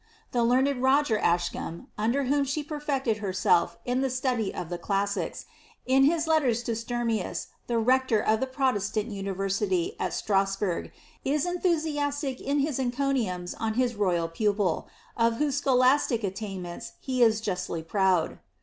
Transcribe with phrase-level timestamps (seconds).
[0.31, 5.45] The learned Roger Ascham, under whom she perfected herself ^n the study of the classics,
[5.85, 10.89] in his letten to Sturmius, the rector of the Protestant university, at Strasbuig,
[11.23, 17.39] is enthusiastic in his encomiums on his royal pupil, of whose scholastic attainments he is
[17.39, 18.39] justly proud.